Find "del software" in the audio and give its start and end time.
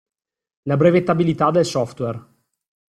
1.51-2.25